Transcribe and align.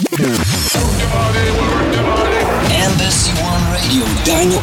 Deine 0.00 0.57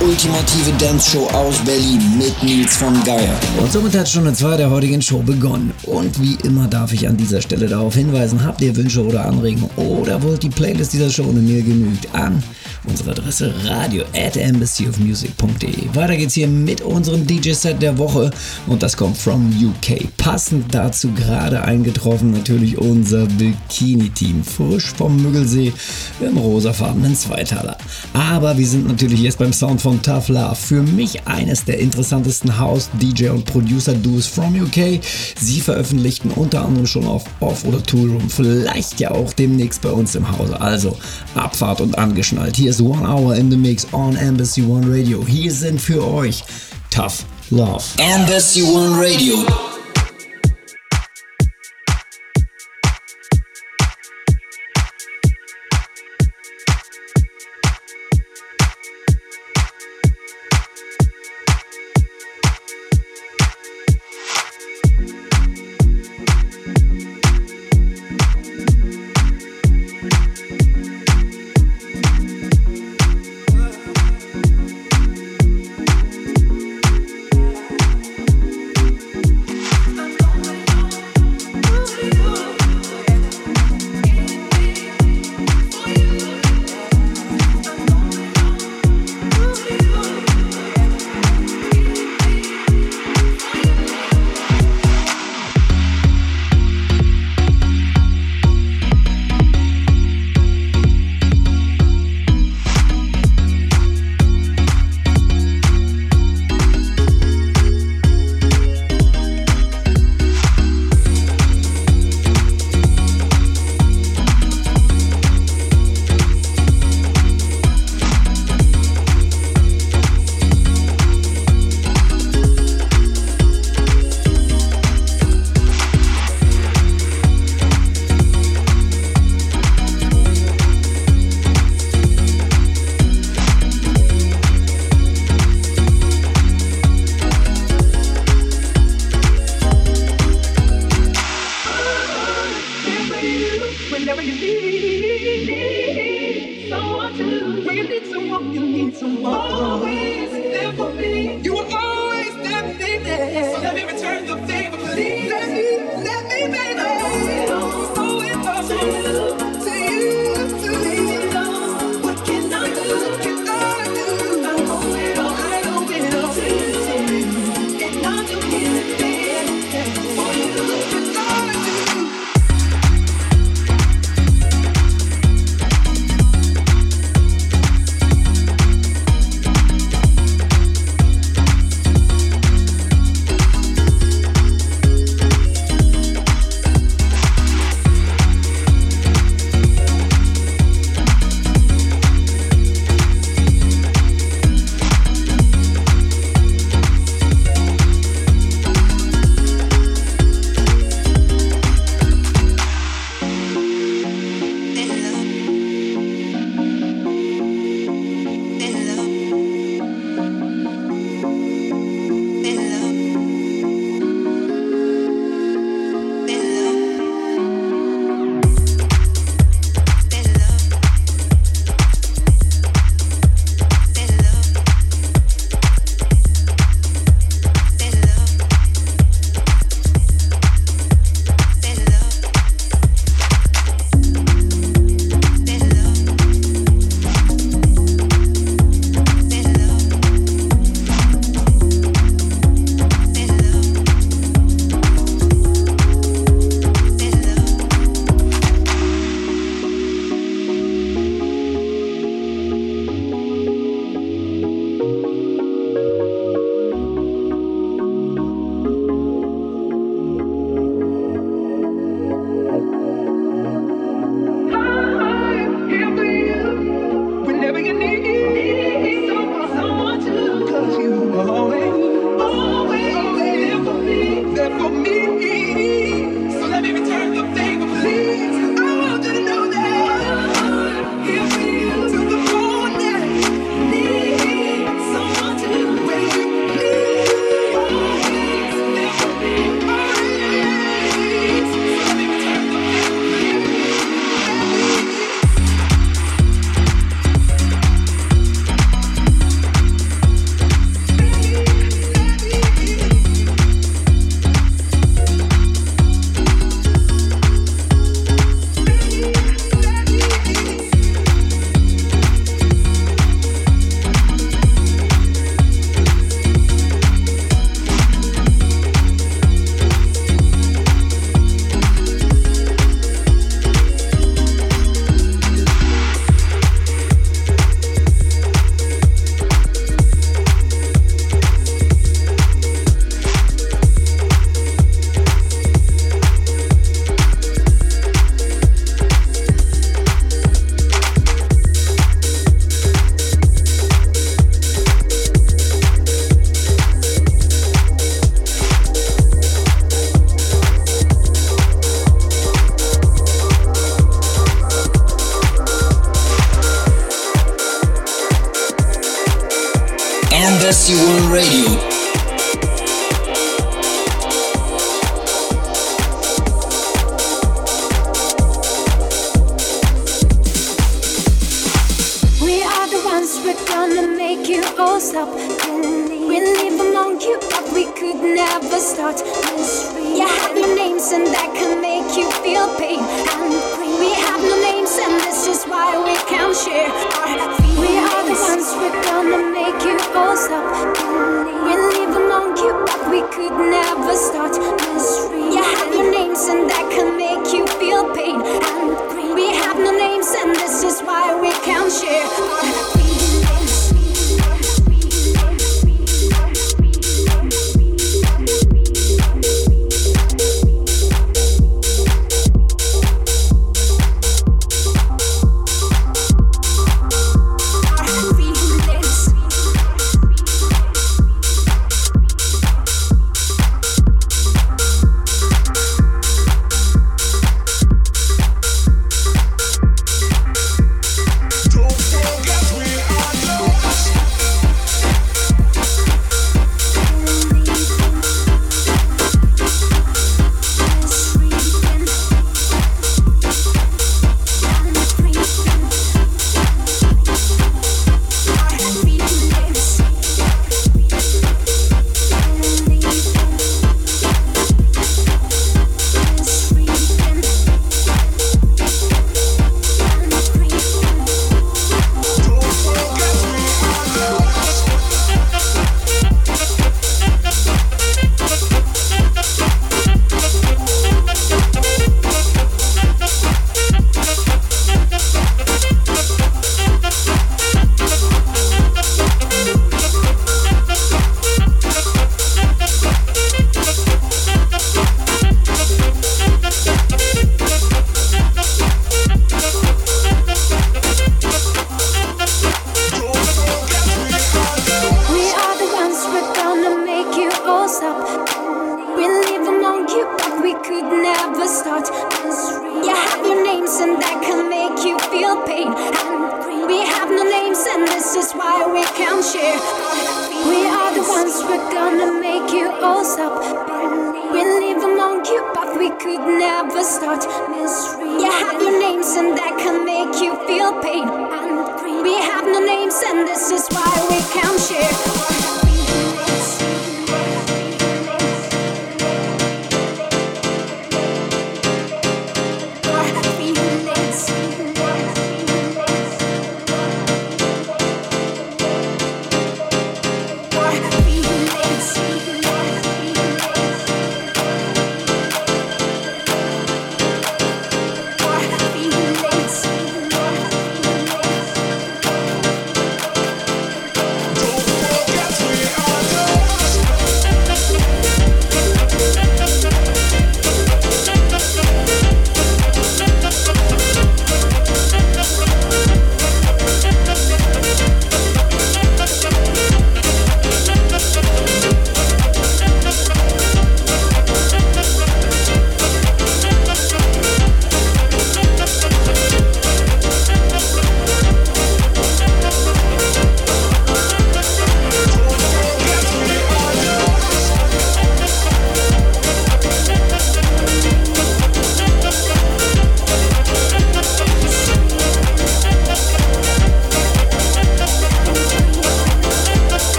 ultimative 0.00 0.72
Dance-Show 0.78 1.26
aus 1.28 1.56
Berlin 1.64 2.00
mit 2.18 2.42
Nils 2.42 2.76
von 2.76 2.94
Geier. 3.04 3.38
Und 3.60 3.70
somit 3.72 3.96
hat 3.96 4.08
Stunde 4.08 4.32
2 4.32 4.56
der 4.56 4.70
heutigen 4.70 5.02
Show 5.02 5.18
begonnen. 5.18 5.72
Und 5.84 6.20
wie 6.20 6.36
immer 6.46 6.66
darf 6.66 6.92
ich 6.92 7.08
an 7.08 7.16
dieser 7.16 7.40
Stelle 7.40 7.66
darauf 7.66 7.94
hinweisen, 7.94 8.44
habt 8.44 8.60
ihr 8.62 8.74
Wünsche 8.76 9.04
oder 9.04 9.24
Anregungen 9.26 9.70
oder 9.76 10.22
wollt 10.22 10.42
die 10.42 10.48
Playlist 10.48 10.92
dieser 10.92 11.10
Show 11.10 11.24
und 11.24 11.46
mir 11.46 11.62
genügt 11.62 12.14
an 12.14 12.42
unsere 12.88 13.12
Adresse 13.12 13.52
radio 13.64 14.04
at 14.14 14.36
embassyofmusic.de. 14.36 15.94
Weiter 15.94 16.16
geht's 16.16 16.34
hier 16.34 16.48
mit 16.48 16.80
unserem 16.80 17.26
DJ-Set 17.26 17.80
der 17.80 17.96
Woche 17.98 18.30
und 18.66 18.82
das 18.82 18.96
kommt 18.96 19.16
from 19.16 19.52
UK. 19.52 20.08
Passend 20.16 20.74
dazu 20.74 21.12
gerade 21.12 21.62
eingetroffen 21.62 22.32
natürlich 22.32 22.78
unser 22.78 23.26
Bikini-Team, 23.26 24.42
frisch 24.42 24.92
vom 24.96 25.22
Müggelsee 25.22 25.72
im 26.20 26.36
rosafarbenen 26.36 27.14
Zweiteiler. 27.14 27.76
Aber 28.14 28.56
wir 28.58 28.66
sind 28.66 28.88
natürlich 28.88 29.20
jetzt 29.20 29.38
beim 29.38 29.52
Sound 29.52 29.80
von 29.82 30.00
Tough 30.00 30.28
Love. 30.28 30.54
Für 30.54 30.80
mich 30.80 31.26
eines 31.26 31.64
der 31.64 31.80
interessantesten 31.80 32.56
House, 32.56 32.88
DJ 33.00 33.30
und 33.30 33.44
Producer-Duos 33.44 34.28
from 34.28 34.54
UK. 34.54 35.00
Sie 35.40 35.60
veröffentlichten 35.60 36.30
unter 36.30 36.64
anderem 36.64 36.86
schon 36.86 37.04
auf 37.04 37.24
Off- 37.40 37.64
oder 37.64 37.82
Toolroom, 37.82 38.30
vielleicht 38.30 39.00
ja 39.00 39.10
auch 39.10 39.32
demnächst 39.32 39.82
bei 39.82 39.90
uns 39.90 40.14
im 40.14 40.38
Hause. 40.38 40.60
Also 40.60 40.96
Abfahrt 41.34 41.80
und 41.80 41.98
angeschnallt. 41.98 42.54
Hier 42.54 42.70
ist 42.70 42.80
One 42.80 43.06
Hour 43.06 43.34
in 43.34 43.50
the 43.50 43.56
Mix 43.56 43.84
on 43.92 44.14
Embassy 44.14 44.62
One 44.62 44.86
Radio. 44.86 45.24
Hier 45.26 45.50
sind 45.50 45.80
für 45.80 46.06
euch 46.06 46.44
Tough 46.90 47.24
Love. 47.50 47.82
Embassy 47.98 48.62
One 48.62 48.96
Radio. 48.96 49.44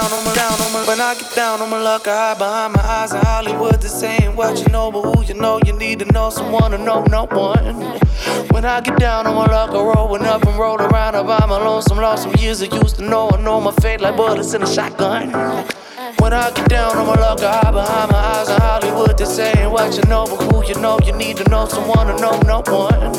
Down 0.00 0.12
on 0.12 0.24
my 0.26 0.34
down 0.34 0.60
on 0.60 0.72
my 0.74 0.86
when 0.86 1.00
I 1.00 1.14
get 1.14 1.34
down 1.34 1.62
on 1.62 1.70
my 1.70 1.80
luck, 1.80 2.06
I 2.06 2.14
hide 2.14 2.38
behind 2.38 2.74
my 2.74 2.82
eyes 2.82 3.14
in 3.14 3.20
Hollywood. 3.20 3.80
The 3.80 3.88
same 3.88 4.36
what 4.36 4.58
you 4.58 4.68
know, 4.68 4.92
but 4.92 5.02
who 5.02 5.24
you 5.24 5.32
know, 5.32 5.58
you 5.64 5.72
need 5.72 6.00
to 6.00 6.04
know 6.12 6.28
someone 6.28 6.72
to 6.72 6.78
know 6.78 7.02
no 7.04 7.24
one. 7.24 7.76
When 8.52 8.66
I 8.66 8.82
get 8.82 8.98
down 8.98 9.26
on 9.26 9.34
my 9.34 9.46
luck, 9.46 9.70
I 9.70 9.80
rollin' 9.80 10.26
up 10.26 10.42
and 10.46 10.58
roll 10.58 10.76
around. 10.76 11.14
I 11.16 11.22
my 11.22 11.56
lonesome, 11.56 11.96
lost 11.96 12.24
some 12.24 12.34
years 12.34 12.62
I 12.62 12.66
used 12.66 12.96
to 12.96 13.04
know. 13.04 13.30
I 13.30 13.40
know 13.40 13.58
my 13.58 13.72
fate 13.72 14.02
like 14.02 14.16
bullets 14.16 14.52
in 14.52 14.62
a 14.62 14.66
shotgun. 14.66 15.32
When 16.18 16.32
I 16.32 16.50
get 16.50 16.68
down 16.68 16.96
on 16.96 17.06
my 17.06 17.14
luck, 17.14 17.40
I 17.40 17.60
hide 17.62 17.72
behind 17.72 18.10
my 18.10 18.18
eyes 18.18 18.48
in 18.48 18.60
Hollywood. 18.60 19.18
They're 19.18 19.26
saying 19.26 19.70
what 19.70 19.96
you 19.96 20.02
know, 20.08 20.24
but 20.26 20.42
who 20.44 20.64
you 20.66 20.74
know, 20.80 20.98
you 21.04 21.12
need 21.12 21.36
to 21.38 21.48
know 21.50 21.66
someone 21.66 22.06
to 22.06 22.16
know 22.16 22.40
no 22.40 22.62
one. 22.66 23.12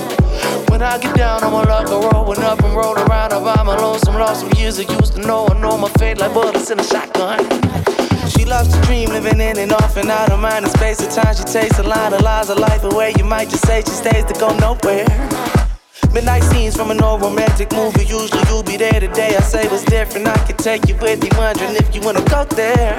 When 0.69 0.81
I 0.81 0.97
get 0.99 1.15
down 1.15 1.43
on 1.43 1.51
my 1.51 1.63
luck, 1.63 1.87
I 1.87 2.11
rollin' 2.11 2.41
up 2.43 2.63
and 2.63 2.75
roll 2.75 2.95
around. 2.95 3.33
I 3.33 3.39
buy 3.39 3.63
my 3.63 3.77
lonesome, 3.77 4.15
lost 4.15 4.41
some 4.41 4.51
years 4.57 4.79
I 4.79 4.83
used 4.99 5.13
to 5.15 5.21
know. 5.21 5.47
I 5.47 5.59
know 5.59 5.77
my 5.77 5.89
fate 5.99 6.17
like 6.17 6.33
bullets 6.33 6.69
in 6.69 6.79
a 6.79 6.83
shotgun. 6.83 7.39
She 8.29 8.45
loves 8.45 8.73
to 8.73 8.81
dream, 8.81 9.09
living 9.09 9.39
in 9.39 9.57
and 9.57 9.71
off 9.73 9.95
and 9.97 10.09
out 10.09 10.31
of 10.31 10.39
mind 10.39 10.65
and 10.65 10.73
space. 10.73 11.01
At 11.01 11.11
time, 11.11 11.35
she 11.35 11.43
takes 11.43 11.79
a 11.79 11.83
line 11.83 12.13
of 12.13 12.21
lies 12.21 12.49
of 12.49 12.59
life 12.59 12.83
away. 12.83 13.13
You 13.17 13.23
might 13.23 13.49
just 13.49 13.65
say 13.65 13.81
she 13.81 13.91
stays 13.91 14.25
to 14.25 14.33
go 14.33 14.55
nowhere. 14.57 15.66
Midnight 16.13 16.43
scenes 16.43 16.75
from 16.75 16.91
an 16.91 17.01
old 17.01 17.21
romantic 17.21 17.71
movie. 17.71 18.05
Usually 18.05 18.41
you'll 18.47 18.63
be 18.63 18.77
there 18.77 18.99
today. 18.99 19.35
I 19.35 19.41
say 19.41 19.67
what's 19.67 19.83
different. 19.85 20.27
I 20.27 20.37
can 20.45 20.57
take 20.57 20.87
you 20.87 20.95
with 20.95 21.21
me, 21.21 21.29
wondering 21.37 21.75
if 21.75 21.93
you 21.93 22.01
wanna 22.01 22.23
go 22.25 22.45
there. 22.45 22.97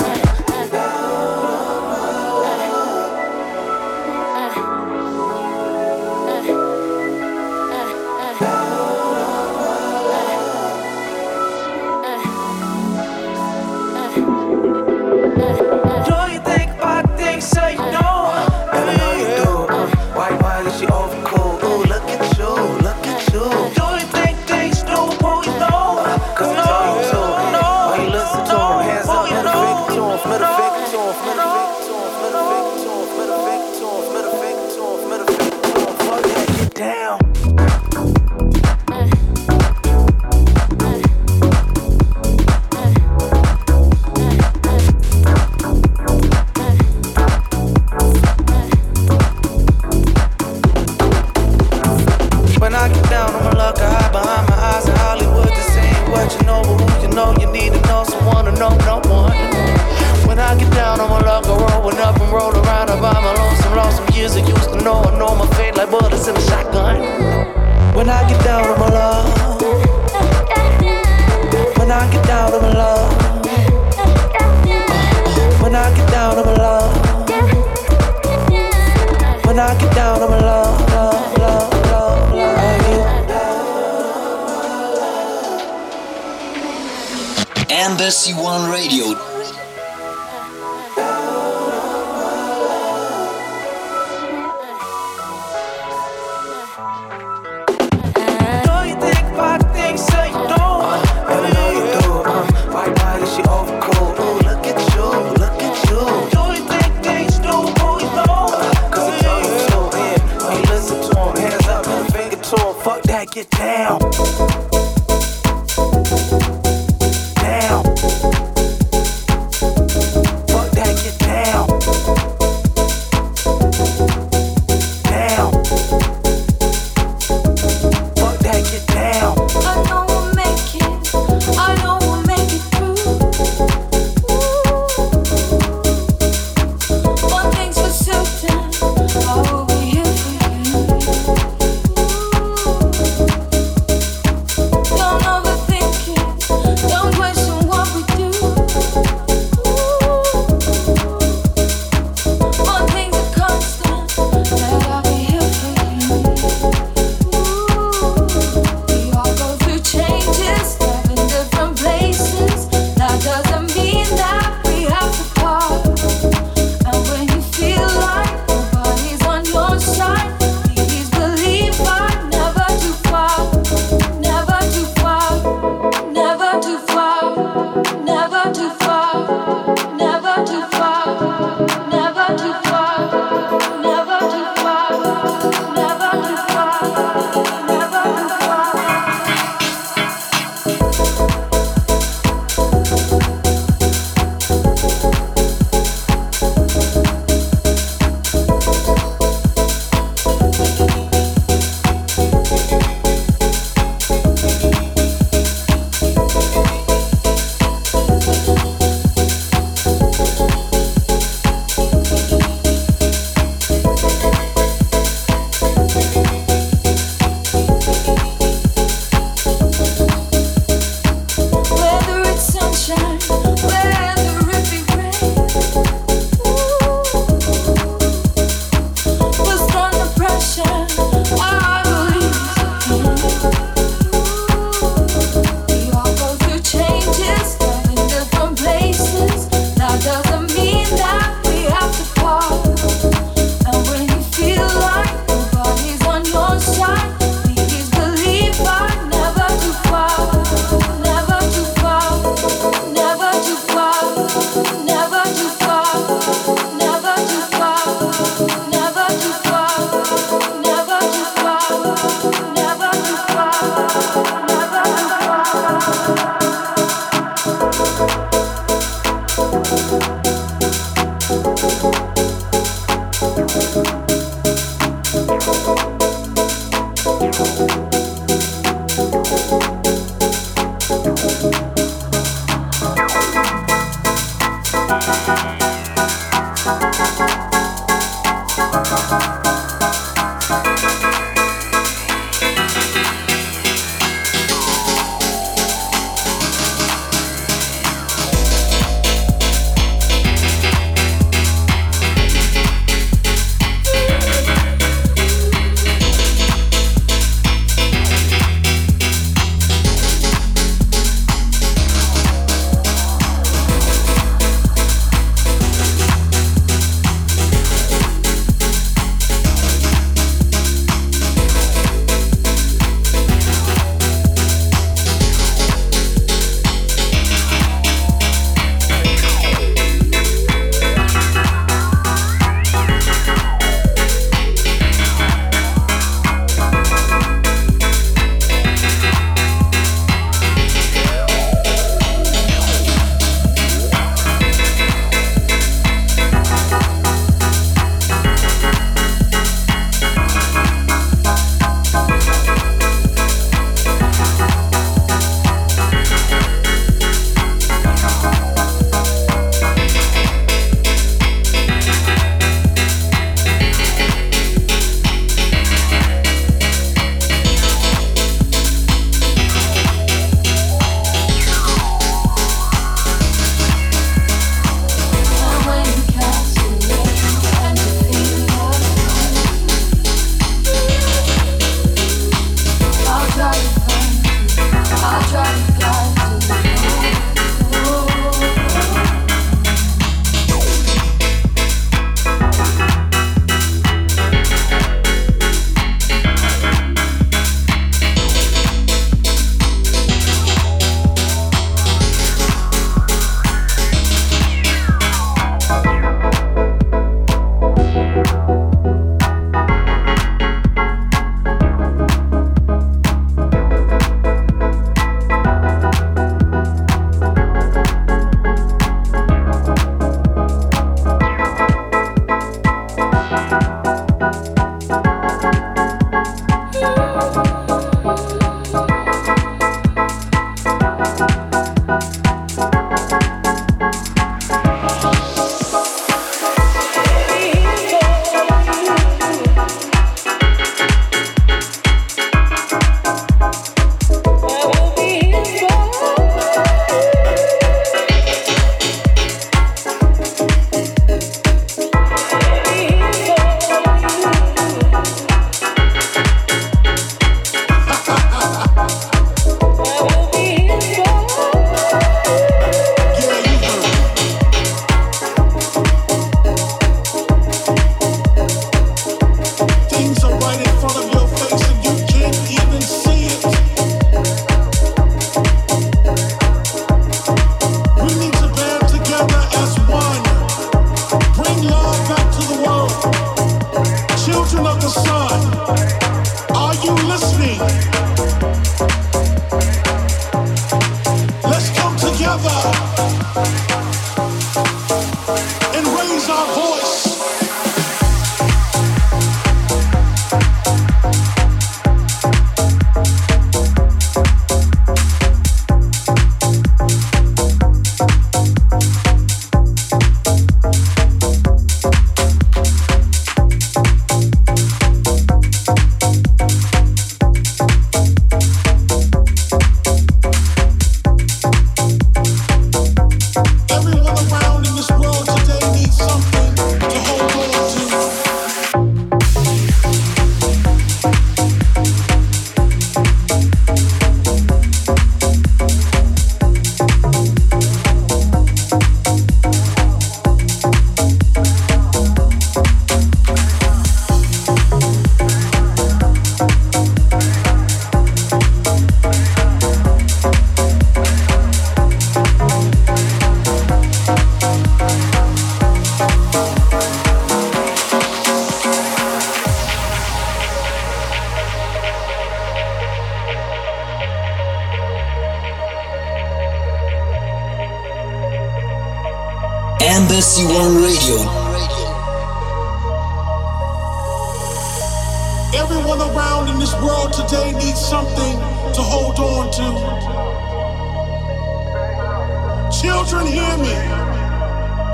Children, 583.09 583.33
hear 583.33 583.57
me. 583.57 583.73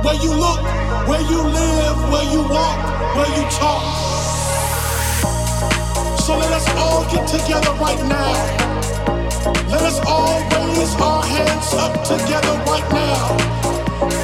Where 0.05 0.15
you 0.23 0.31
look, 0.35 0.63
where 1.09 1.21
you 1.23 1.43
live, 1.43 1.97
where 2.13 2.23
you 2.31 2.43
walk, 2.49 2.79
where 3.17 3.27
you 3.37 3.43
talk. 3.51 3.83
So 6.21 6.39
let 6.39 6.53
us 6.53 6.69
all 6.79 7.03
get 7.11 7.27
together 7.27 7.73
right 7.81 7.99
now. 8.07 8.71
Let 9.69 9.83
us 9.83 9.99
all 10.07 10.39
raise 10.55 10.95
our 11.01 11.25
hands 11.25 11.75
up 11.75 12.05
together 12.05 12.55
right 12.71 12.89
now. 12.93 13.37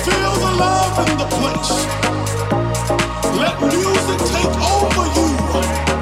Feel 0.04 0.34
the 0.38 0.52
love 0.62 1.08
in 1.08 1.18
the 1.18 1.26
place. 1.38 1.74
Let 3.42 3.60
music 3.60 4.18
take 4.30 4.54
over 4.70 5.04
you. 5.18 5.99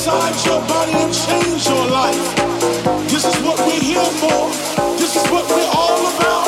Inside 0.00 0.46
your 0.46 0.60
body 0.66 0.92
and 0.94 1.12
change 1.12 1.68
your 1.68 1.86
life. 1.90 2.34
This 3.10 3.26
is 3.26 3.36
what 3.42 3.58
we're 3.58 3.80
here 3.80 4.02
for. 4.02 4.48
This 4.96 5.14
is 5.14 5.30
what 5.30 5.46
we're 5.50 5.70
all 5.74 6.16
about. 6.16 6.39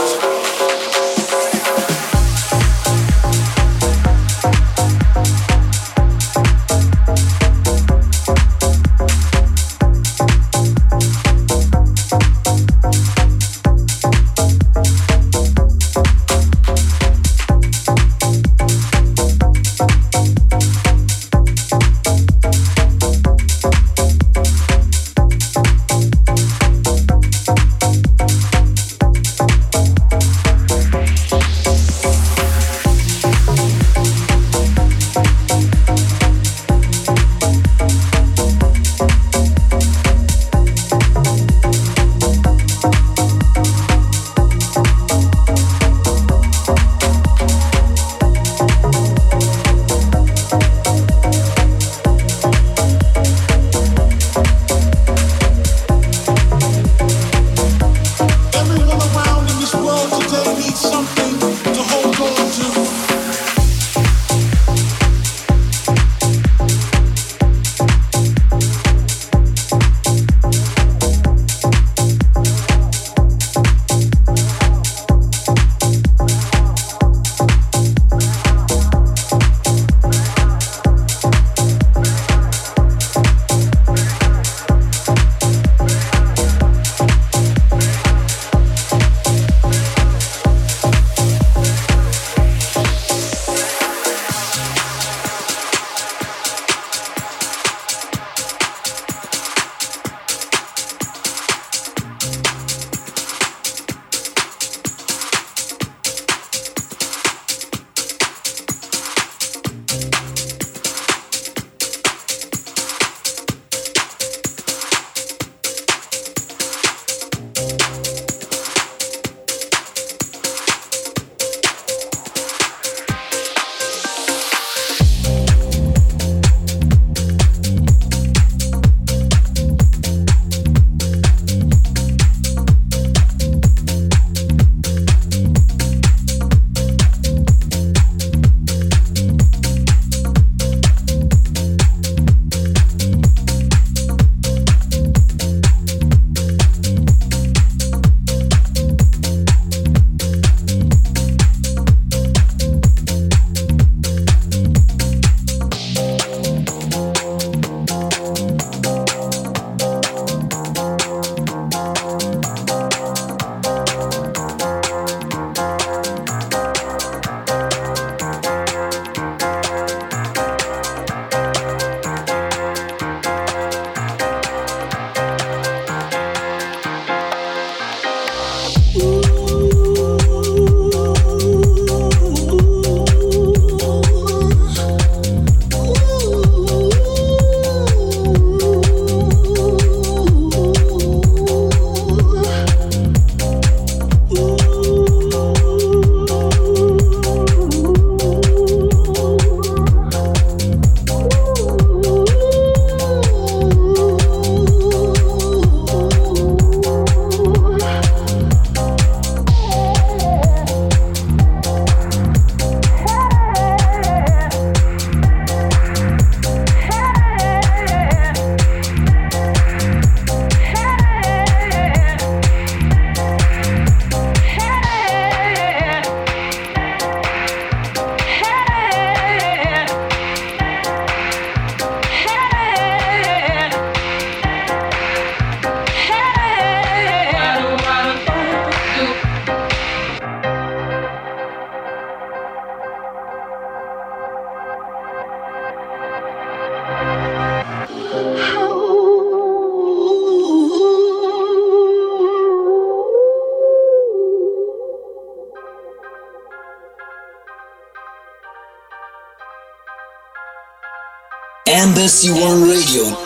Embassy 262.02 262.30
One 262.32 262.68
Radio. 262.68 263.21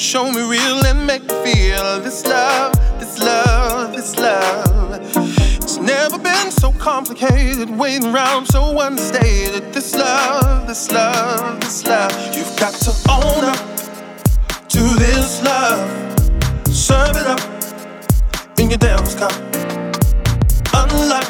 Show 0.00 0.30
me 0.30 0.42
real 0.42 0.84
and 0.86 1.06
make 1.06 1.22
me 1.22 1.28
feel 1.44 2.00
this 2.00 2.24
love, 2.24 2.72
this 2.98 3.18
love, 3.18 3.92
this 3.92 4.16
love. 4.16 5.00
It's 5.62 5.76
never 5.76 6.18
been 6.18 6.50
so 6.50 6.72
complicated, 6.72 7.70
waiting 7.70 8.12
around 8.12 8.46
so 8.46 8.80
unstated. 8.80 9.72
This 9.72 9.94
love, 9.94 10.66
this 10.66 10.90
love, 10.90 11.60
this 11.60 11.86
love. 11.86 12.12
You've 12.34 12.56
got 12.58 12.74
to 12.74 12.90
own 13.08 13.44
up 13.44 14.68
to 14.68 14.82
this 14.98 15.42
love. 15.42 15.80
Serve 16.66 17.16
it 17.16 17.26
up 17.26 17.40
in 18.58 18.70
your 18.70 18.78
devil's 18.78 19.14
cup. 19.14 19.32
Unlock, 20.74 21.28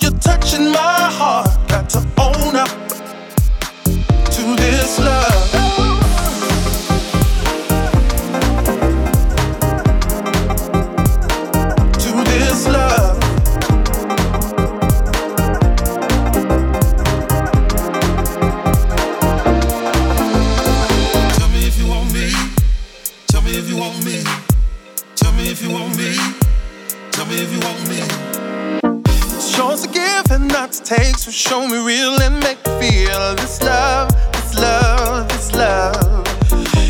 you're 0.00 0.18
touching 0.20 0.72
my 0.72 1.10
heart. 1.18 1.50
Got 1.68 1.88
to 1.90 1.98
own 2.18 2.56
up 2.56 2.70
to 4.30 4.56
this 4.56 4.98
love. 4.98 5.29
Show 31.40 31.68
me 31.68 31.78
real 31.86 32.20
and 32.20 32.40
make 32.40 32.58
me 32.66 32.80
feel 32.80 33.34
this 33.36 33.62
love, 33.62 34.08
this 34.32 34.58
love, 34.58 35.28
this 35.28 35.54
love. 35.54 36.24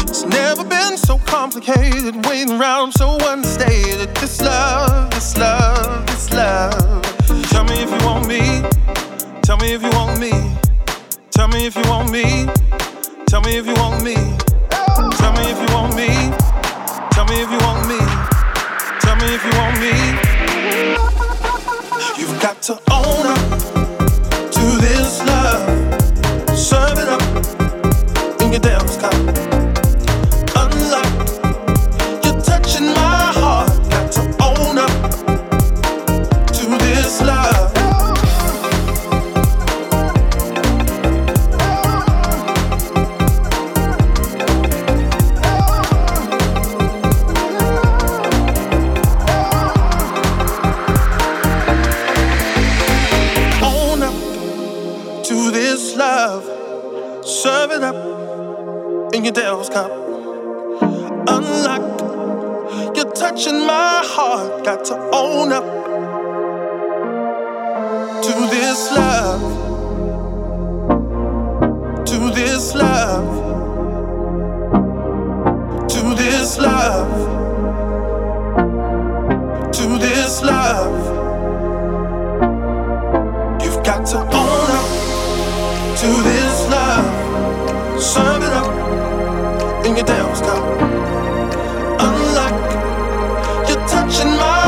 It's 0.09 0.25
never 0.25 0.65
been 0.65 0.97
so 0.97 1.19
complicated, 1.19 2.25
waiting 2.27 2.59
around 2.59 2.93
so 2.93 3.19
unstated. 3.29 4.15
This 4.15 4.41
love, 4.41 5.11
this 5.11 5.37
love, 5.37 6.07
this 6.07 6.33
love. 6.33 7.03
Tell 7.51 7.65
me 7.65 7.83
if 7.83 7.91
you 7.91 8.07
want 8.07 8.27
me. 8.27 8.63
Tell 9.43 9.59
me 9.59 9.75
if 9.75 9.83
you 9.83 9.91
want 9.91 10.19
me. 10.19 10.33
Tell 11.31 11.49
me 11.49 11.67
if 11.67 11.77
you 11.77 11.83
want 11.85 12.11
me. 12.11 12.25
Tell 13.27 13.43
me 13.43 13.59
if 13.59 13.67
you 13.67 13.75
want 13.75 14.03
me. 14.03 14.15
Tell 15.13 15.33
me 15.33 15.51
if 15.53 15.59
you 15.61 15.69
want 15.77 15.95
me. 15.95 16.09
Tell 17.13 17.27
me 17.27 17.43
if 17.43 17.51
you 17.51 17.59
want 17.59 17.87
me. 17.87 18.01
Tell 19.01 19.17
me 19.17 19.35
if 19.35 19.45
you 19.45 19.53
want 19.61 19.79
me. 19.79 19.93
You've 22.19 22.41
got 22.41 22.63
to 22.63 22.81
own 22.91 23.27
up. 23.27 23.80
your 59.25 59.33
devil's 59.33 59.69
come 59.69 59.91
unlocked. 61.29 62.01
You're 62.97 63.13
touching 63.13 63.67
my 63.67 64.03
heart, 64.05 64.65
got 64.65 64.85
to 64.87 64.95
own 65.13 65.53
up 65.53 65.65
to 68.23 68.33
this 68.55 68.93
love, 68.93 69.43
to 72.07 72.19
this 72.31 72.75
love, 72.75 73.29
to 75.89 76.15
this 76.15 76.59
love, 76.59 77.13
to 79.73 79.99
this 79.99 80.43
love. 80.43 80.99
You've 83.63 83.83
got 83.85 84.07
to 84.07 84.19
own 84.19 84.71
up 84.81 84.89
to 85.99 86.11
this 86.23 86.69
love, 86.69 88.03
serve 88.03 88.43
it 88.43 88.53
up 88.53 88.70
it 90.01 90.07
down. 90.07 90.35
Stop. 90.35 90.81
Unlock. 92.01 93.69
You're 93.69 93.87
touching 93.87 94.31
my. 94.39 94.60